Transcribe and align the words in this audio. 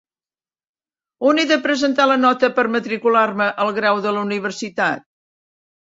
On 1.31 1.41
he 1.41 1.45
de 1.51 1.57
presentar 1.67 2.07
la 2.11 2.17
nota 2.23 2.49
per 2.57 2.65
matricular-me 2.77 3.51
al 3.67 3.73
grau 3.79 4.03
de 4.07 4.15
la 4.17 4.25
universitat? 4.31 5.07